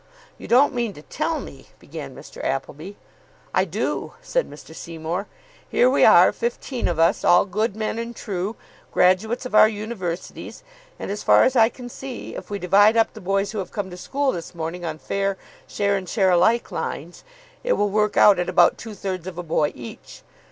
"You 0.39 0.47
don't 0.47 0.73
mean 0.73 0.93
to 0.93 1.03
tell 1.03 1.39
me" 1.39 1.67
began 1.79 2.15
Mr. 2.15 2.43
Appleby. 2.43 2.93
"I 3.53 3.65
do," 3.65 4.13
said 4.19 4.49
Mr. 4.49 4.73
Seymour. 4.73 5.27
"Here 5.69 5.91
we 5.91 6.03
are, 6.03 6.31
fifteen 6.31 6.87
of 6.87 6.97
us, 6.97 7.23
all 7.23 7.45
good 7.45 7.75
men 7.75 7.99
and 7.99 8.15
true, 8.15 8.55
graduates 8.91 9.45
of 9.45 9.53
our 9.53 9.69
Universities, 9.69 10.63
and, 10.97 11.11
as 11.11 11.21
far 11.21 11.43
as 11.43 11.55
I 11.55 11.69
can 11.69 11.87
see, 11.87 12.33
if 12.33 12.49
we 12.49 12.57
divide 12.57 12.97
up 12.97 13.13
the 13.13 13.21
boys 13.21 13.51
who 13.51 13.59
have 13.59 13.71
come 13.71 13.91
to 13.91 13.95
school 13.95 14.31
this 14.31 14.55
morning 14.55 14.83
on 14.83 14.97
fair 14.97 15.37
share 15.67 15.95
and 15.95 16.09
share 16.09 16.31
alike 16.31 16.71
lines, 16.71 17.23
it 17.63 17.73
will 17.73 17.91
work 17.91 18.17
out 18.17 18.39
at 18.39 18.49
about 18.49 18.79
two 18.79 18.95
thirds 18.95 19.27
of 19.27 19.37
a 19.37 19.43
boy 19.43 19.71
each. 19.75 20.23